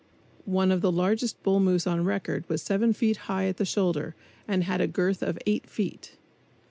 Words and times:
One 0.49 0.71
of 0.71 0.81
the 0.81 0.91
largest 0.91 1.43
bull 1.43 1.59
moose 1.59 1.85
on 1.85 2.03
record 2.03 2.49
was 2.49 2.63
seven 2.63 2.91
feet 2.91 3.17
high 3.29 3.45
at 3.45 3.57
the 3.57 3.65
shoulders 3.65 4.15
and 4.47 4.63
had 4.63 4.81
a 4.81 4.87
girth 4.87 5.21
of 5.21 5.37
eight 5.45 5.67
feet. 5.69 6.17